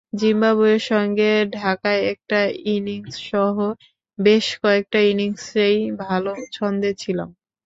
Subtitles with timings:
[0.13, 1.29] জিম্বাবুয়ের সঙ্গে
[1.55, 2.39] ঢাকায় একটা
[2.71, 3.55] ইনিংসসহ
[4.19, 7.29] বেশ কয়েকটা ইনিংসেই ভালো ছন্দে ছিলাম।